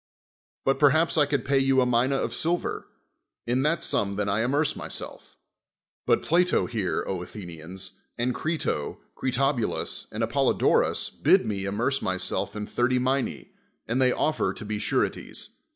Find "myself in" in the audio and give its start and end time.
12.01-12.65